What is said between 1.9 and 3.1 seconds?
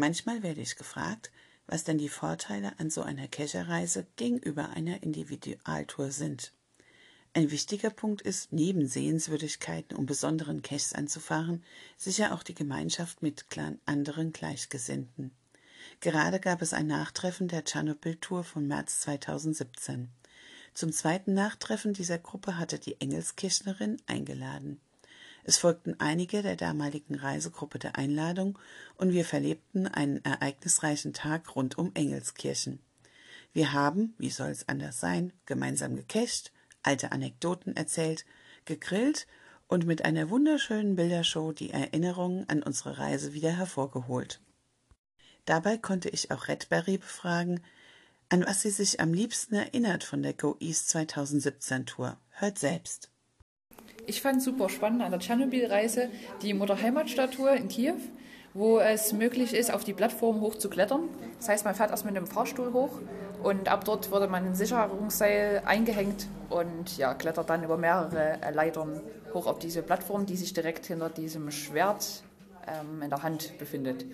die Vorteile an so